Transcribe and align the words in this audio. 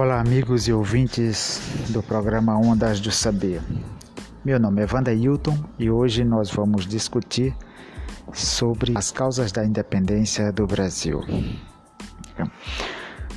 Olá, 0.00 0.20
amigos 0.20 0.68
e 0.68 0.72
ouvintes 0.72 1.60
do 1.88 2.00
programa 2.00 2.56
Ondas 2.56 3.00
do 3.00 3.10
Saber. 3.10 3.60
Meu 4.44 4.60
nome 4.60 4.80
é 4.80 4.86
Wanda 4.88 5.12
Hilton 5.12 5.58
e 5.76 5.90
hoje 5.90 6.22
nós 6.22 6.52
vamos 6.52 6.86
discutir 6.86 7.52
sobre 8.32 8.96
as 8.96 9.10
causas 9.10 9.50
da 9.50 9.64
independência 9.64 10.52
do 10.52 10.68
Brasil. 10.68 11.20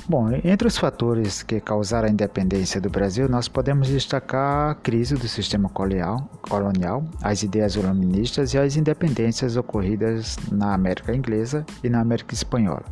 Bom, 0.08 0.32
entre 0.42 0.66
os 0.66 0.76
fatores 0.76 1.44
que 1.44 1.60
causaram 1.60 2.08
a 2.08 2.10
independência 2.10 2.80
do 2.80 2.90
Brasil, 2.90 3.28
nós 3.28 3.46
podemos 3.46 3.86
destacar 3.86 4.70
a 4.70 4.74
crise 4.74 5.14
do 5.14 5.28
sistema 5.28 5.68
colonial, 5.68 7.04
as 7.22 7.44
ideias 7.44 7.76
iluministas 7.76 8.52
e 8.52 8.58
as 8.58 8.76
independências 8.76 9.56
ocorridas 9.56 10.36
na 10.50 10.74
América 10.74 11.14
Inglesa 11.14 11.64
e 11.84 11.88
na 11.88 12.00
América 12.00 12.34
Espanhola. 12.34 12.84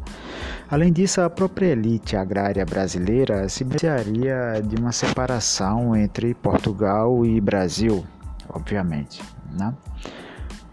Além 0.71 0.93
disso, 0.93 1.21
a 1.21 1.29
própria 1.29 1.73
elite 1.73 2.17
agrária 2.17 2.65
brasileira 2.65 3.49
se 3.49 3.65
beneficiaria 3.65 4.63
de 4.65 4.77
uma 4.77 4.93
separação 4.93 5.97
entre 5.97 6.33
Portugal 6.33 7.27
e 7.27 7.41
Brasil, 7.41 8.07
obviamente. 8.49 9.21
Né? 9.59 9.75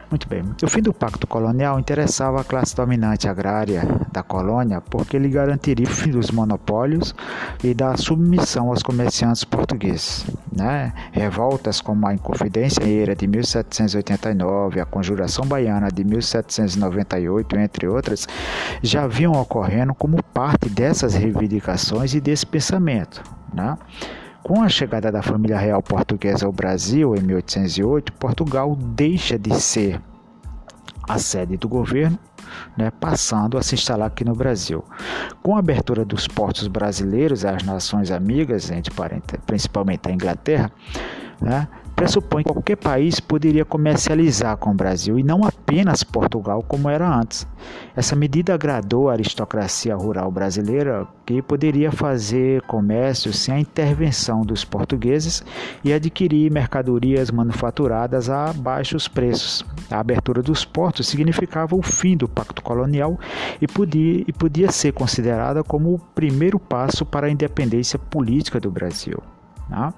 Muito 0.09 0.27
bem. 0.27 0.41
O 0.63 0.67
fim 0.67 0.81
do 0.81 0.93
pacto 0.93 1.27
colonial 1.27 1.77
interessava 1.77 2.39
a 2.39 2.43
classe 2.43 2.73
dominante 2.73 3.27
agrária 3.27 3.84
da 4.09 4.23
colônia 4.23 4.80
porque 4.80 5.17
ele 5.17 5.27
garantiria 5.27 5.85
o 5.85 5.89
fim 5.89 6.11
dos 6.11 6.31
monopólios 6.31 7.13
e 7.61 7.73
da 7.73 7.97
submissão 7.97 8.70
aos 8.70 8.81
comerciantes 8.81 9.43
portugueses. 9.43 10.25
Né? 10.55 10.93
Revoltas 11.11 11.81
como 11.81 12.07
a 12.07 12.13
Inconfidência 12.13 12.81
Mineira 12.81 13.13
de 13.13 13.27
1789, 13.27 14.80
a 14.80 14.85
Conjuração 14.85 15.45
Baiana 15.45 15.89
de 15.89 16.05
1798, 16.05 17.58
entre 17.58 17.88
outras, 17.88 18.27
já 18.81 19.05
vinham 19.08 19.33
ocorrendo 19.33 19.94
como 19.94 20.23
parte 20.23 20.69
dessas 20.69 21.16
reivindicações 21.16 22.14
e 22.14 22.21
desse 22.21 22.45
pensamento. 22.45 23.21
Né? 23.53 23.75
Com 24.48 24.64
a 24.64 24.70
chegada 24.70 25.12
da 25.12 25.22
família 25.22 25.58
real 25.58 25.84
portuguesa 25.84 26.45
ao 26.45 26.53
Brasil 26.53 27.14
em 27.17 27.20
1808, 27.20 28.14
Portugal 28.14 28.78
deixa 28.78 29.38
de 29.38 29.54
ser 29.54 30.02
a 31.04 31.20
sede 31.20 31.58
do 31.58 31.67
governo, 31.67 32.17
né, 32.78 32.89
passando 32.89 33.58
a 33.58 33.62
se 33.62 33.76
instalar 33.76 34.08
aqui 34.08 34.23
no 34.23 34.34
Brasil. 34.34 34.86
Com 35.44 35.58
a 35.58 35.59
abertura 35.59 36.06
dos 36.06 36.30
portos 36.30 36.70
brasileiros 36.70 37.44
às 37.44 37.62
nações 37.64 38.09
amigas, 38.09 38.72
entre 38.72 38.94
principalmente 39.45 40.08
a 40.08 40.14
Inglaterra, 40.14 40.72
né, 41.41 41.67
pressupõe 41.97 42.43
que 42.43 42.53
qualquer 42.53 42.75
país 42.75 43.19
poderia 43.19 43.66
comercializar 43.66 44.55
com 44.57 44.69
o 44.69 44.75
Brasil 44.75 45.17
e 45.17 45.23
não 45.23 45.43
apenas 45.43 46.03
Portugal 46.03 46.61
como 46.61 46.88
era 46.89 47.09
antes. 47.09 47.47
Essa 47.95 48.16
medida 48.16 48.53
agradou 48.53 49.09
a 49.09 49.13
aristocracia 49.13 49.95
rural 49.95 50.30
brasileira, 50.30 51.08
que 51.25 51.41
poderia 51.41 51.91
fazer 51.91 52.61
comércio 52.61 53.33
sem 53.33 53.55
a 53.55 53.59
intervenção 53.59 54.41
dos 54.41 54.63
portugueses 54.63 55.43
e 55.83 55.91
adquirir 55.91 56.52
mercadorias 56.52 57.31
manufaturadas 57.31 58.30
a 58.30 58.53
baixos 58.53 59.08
preços. 59.08 59.65
A 59.89 59.99
abertura 59.99 60.43
dos 60.43 60.63
portos 60.63 61.08
significava 61.08 61.75
o 61.75 61.81
fim 61.81 62.15
do 62.15 62.30
pacto 62.30 62.61
colonial 62.61 63.19
e 63.59 63.67
podia, 63.67 64.23
e 64.27 64.31
podia 64.31 64.71
ser 64.71 64.91
considerada 64.91 65.63
como 65.63 65.95
o 65.95 65.99
primeiro 65.99 66.59
passo 66.59 67.03
para 67.03 67.25
a 67.25 67.31
independência 67.31 67.97
política 67.97 68.59
do 68.59 68.69
Brasil. 68.69 69.17
Né? 69.70 69.94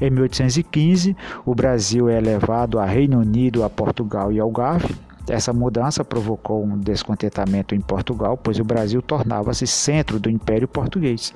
Em 0.00 0.10
1815, 0.10 1.16
o 1.44 1.54
Brasil 1.54 2.08
é 2.08 2.20
levado 2.20 2.78
a 2.78 2.84
Reino 2.84 3.18
Unido, 3.18 3.64
a 3.64 3.70
Portugal 3.70 4.32
e 4.32 4.40
ao 4.40 4.50
GAF. 4.50 4.94
Essa 5.28 5.52
mudança 5.52 6.04
provocou 6.04 6.64
um 6.64 6.76
descontentamento 6.76 7.74
em 7.74 7.80
Portugal, 7.80 8.36
pois 8.36 8.58
o 8.58 8.64
Brasil 8.64 9.00
tornava-se 9.00 9.66
centro 9.66 10.18
do 10.18 10.28
Império 10.28 10.66
Português. 10.66 11.32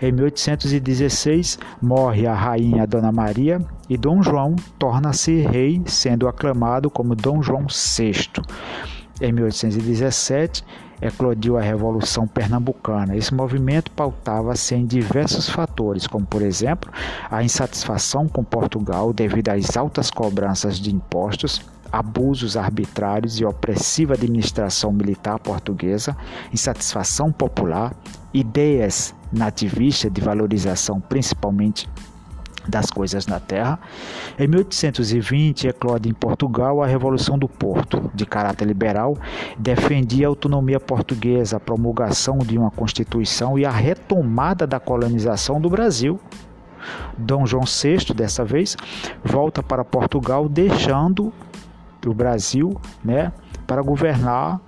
Em 0.00 0.10
1816, 0.12 1.58
morre 1.82 2.26
a 2.26 2.32
rainha 2.32 2.86
Dona 2.86 3.12
Maria 3.12 3.60
e 3.88 3.98
Dom 3.98 4.22
João 4.22 4.56
torna-se 4.78 5.40
rei, 5.40 5.82
sendo 5.84 6.26
aclamado 6.26 6.88
como 6.88 7.14
Dom 7.14 7.42
João 7.42 7.66
VI. 7.66 8.42
Em 9.20 9.32
1817, 9.32 10.64
eclodiu 11.00 11.56
a 11.56 11.60
Revolução 11.60 12.26
Pernambucana. 12.26 13.16
Esse 13.16 13.32
movimento 13.34 13.90
pautava-se 13.90 14.74
em 14.74 14.86
diversos 14.86 15.48
fatores, 15.48 16.06
como, 16.06 16.26
por 16.26 16.42
exemplo, 16.42 16.92
a 17.30 17.42
insatisfação 17.42 18.28
com 18.28 18.44
Portugal 18.44 19.12
devido 19.12 19.48
às 19.50 19.76
altas 19.76 20.10
cobranças 20.10 20.78
de 20.78 20.94
impostos, 20.94 21.62
abusos 21.90 22.56
arbitrários 22.56 23.40
e 23.40 23.44
opressiva 23.44 24.14
administração 24.14 24.92
militar 24.92 25.38
portuguesa, 25.38 26.16
insatisfação 26.52 27.32
popular, 27.32 27.94
ideias 28.32 29.14
nativistas 29.32 30.12
de 30.12 30.20
valorização 30.20 31.00
principalmente 31.00 31.88
das 32.68 32.90
coisas 32.90 33.26
na 33.26 33.40
terra. 33.40 33.78
Em 34.38 34.46
1820, 34.46 35.68
eclode 35.68 36.08
em 36.08 36.12
Portugal 36.12 36.82
a 36.82 36.86
Revolução 36.86 37.38
do 37.38 37.48
Porto, 37.48 38.10
de 38.14 38.26
caráter 38.26 38.66
liberal, 38.66 39.16
defendia 39.58 40.26
a 40.26 40.28
autonomia 40.28 40.78
portuguesa, 40.78 41.56
a 41.56 41.60
promulgação 41.60 42.38
de 42.38 42.58
uma 42.58 42.70
constituição 42.70 43.58
e 43.58 43.64
a 43.64 43.70
retomada 43.70 44.66
da 44.66 44.78
colonização 44.78 45.60
do 45.60 45.70
Brasil. 45.70 46.20
Dom 47.16 47.46
João 47.46 47.64
VI, 47.64 48.14
dessa 48.14 48.44
vez, 48.44 48.76
volta 49.24 49.62
para 49.62 49.84
Portugal, 49.84 50.48
deixando 50.48 51.32
o 52.06 52.14
Brasil 52.14 52.80
né, 53.04 53.32
para 53.66 53.82
governar 53.82 54.60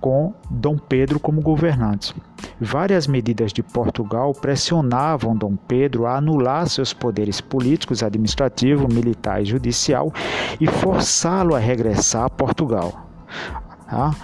com 0.00 0.34
Dom 0.48 0.76
Pedro 0.78 1.20
como 1.20 1.40
governante. 1.40 2.14
Várias 2.60 3.06
medidas 3.06 3.54
de 3.54 3.62
Portugal 3.62 4.34
pressionavam 4.34 5.34
Dom 5.34 5.56
Pedro 5.56 6.04
a 6.06 6.18
anular 6.18 6.68
seus 6.68 6.92
poderes 6.92 7.40
políticos, 7.40 8.02
administrativo, 8.02 8.86
militar 8.86 9.40
e 9.40 9.46
judicial 9.46 10.12
e 10.60 10.66
forçá-lo 10.66 11.54
a 11.54 11.58
regressar 11.58 12.24
a 12.24 12.28
Portugal. 12.30 13.08
Tá? 13.88 14.14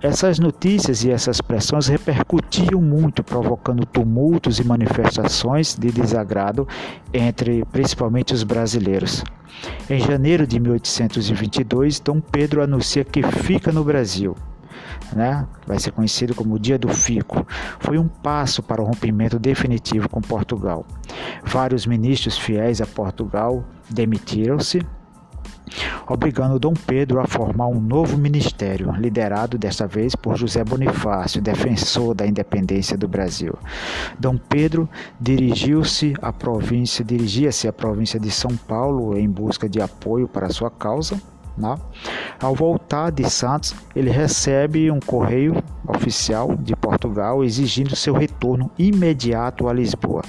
Essas 0.00 0.38
notícias 0.38 1.04
e 1.04 1.10
essas 1.10 1.42
pressões 1.42 1.86
repercutiam 1.86 2.80
muito, 2.80 3.22
provocando 3.22 3.84
tumultos 3.84 4.58
e 4.58 4.64
manifestações 4.64 5.76
de 5.78 5.92
desagrado 5.92 6.66
entre 7.12 7.66
principalmente 7.66 8.32
os 8.32 8.44
brasileiros. 8.44 9.22
Em 9.90 10.00
janeiro 10.00 10.46
de 10.46 10.58
1822, 10.58 12.00
Dom 12.00 12.18
Pedro 12.18 12.62
anuncia 12.62 13.04
que 13.04 13.22
fica 13.22 13.70
no 13.70 13.84
Brasil 13.84 14.34
né? 15.12 15.46
vai 15.66 15.78
ser 15.78 15.92
conhecido 15.92 16.34
como 16.34 16.54
o 16.54 16.58
Dia 16.58 16.78
do 16.78 16.88
Fico, 16.88 17.46
foi 17.78 17.98
um 17.98 18.08
passo 18.08 18.62
para 18.62 18.82
o 18.82 18.84
rompimento 18.84 19.38
definitivo 19.38 20.08
com 20.08 20.20
Portugal. 20.20 20.84
Vários 21.44 21.86
ministros 21.86 22.38
fiéis 22.38 22.80
a 22.80 22.86
Portugal 22.86 23.64
demitiram-se, 23.90 24.80
obrigando 26.06 26.58
Dom 26.58 26.74
Pedro 26.74 27.20
a 27.20 27.26
formar 27.26 27.68
um 27.68 27.80
novo 27.80 28.16
ministério, 28.18 28.92
liderado 28.92 29.58
desta 29.58 29.86
vez 29.86 30.14
por 30.14 30.36
José 30.36 30.64
Bonifácio, 30.64 31.40
defensor 31.40 32.14
da 32.14 32.26
independência 32.26 32.96
do 32.96 33.08
Brasil. 33.08 33.54
Dom 34.18 34.36
Pedro 34.36 34.88
dirigiu-se 35.20 36.14
à 36.20 36.32
província, 36.32 37.04
dirigia-se 37.04 37.68
à 37.68 37.72
província 37.72 38.18
de 38.18 38.30
São 38.30 38.56
Paulo 38.56 39.16
em 39.16 39.28
busca 39.28 39.68
de 39.68 39.80
apoio 39.80 40.28
para 40.28 40.50
sua 40.50 40.70
causa 40.70 41.20
né? 41.56 41.76
Ao 42.40 42.54
voltar 42.54 43.10
de 43.10 43.28
Santos, 43.28 43.74
ele 43.94 44.10
recebe 44.10 44.90
um 44.90 45.00
correio 45.00 45.62
oficial 45.86 46.56
de 46.56 46.74
Portugal 46.74 47.44
exigindo 47.44 47.94
seu 47.94 48.14
retorno 48.14 48.70
imediato 48.78 49.68
a 49.68 49.72
Lisboa. 49.72 50.22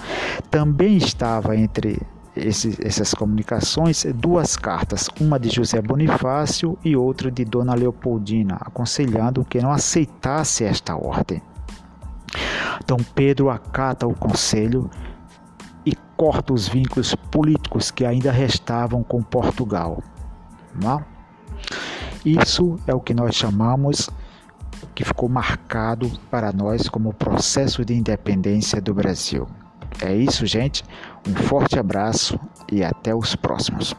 Também 0.50 0.98
estava 0.98 1.56
entre 1.56 2.02
esses, 2.36 2.80
essas 2.80 3.14
comunicações 3.14 4.06
duas 4.16 4.58
cartas, 4.58 5.10
uma 5.20 5.40
de 5.40 5.50
José 5.50 5.82
Bonifácio 5.82 6.78
e 6.84 6.96
outra 6.96 7.32
de 7.32 7.46
Dona 7.46 7.74
Leopoldina, 7.74 8.58
aconselhando 8.60 9.46
que 9.46 9.62
não 9.62 9.72
aceitasse 9.72 10.64
esta 10.64 10.96
ordem. 10.96 11.42
Dom 12.86 13.00
Pedro 13.16 13.50
acata 13.50 14.06
o 14.06 14.14
conselho 14.14 14.90
e 15.86 15.96
corta 16.18 16.54
os 16.54 16.68
vínculos 16.68 17.16
políticos 17.16 17.90
que 17.90 18.06
ainda 18.06 18.32
restavam 18.32 19.02
com 19.02 19.24
Portugal. 19.24 20.04
Não? 20.74 21.15
Isso 22.26 22.80
é 22.88 22.94
o 22.94 23.00
que 23.00 23.14
nós 23.14 23.36
chamamos, 23.36 24.10
que 24.96 25.06
ficou 25.06 25.30
marcado 25.30 26.12
para 26.32 26.52
nós 26.52 26.90
como 26.90 27.14
processo 27.14 27.86
de 27.86 27.94
independência 27.94 28.82
do 28.82 28.96
Brasil. 28.96 29.48
É 30.02 30.14
isso, 30.14 30.46
gente. 30.46 30.84
Um 31.28 31.36
forte 31.36 31.78
abraço 31.78 32.40
e 32.72 32.84
até 32.84 33.14
os 33.14 33.36
próximos. 33.36 33.96